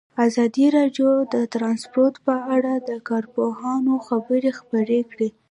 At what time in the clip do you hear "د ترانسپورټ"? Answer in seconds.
1.33-2.15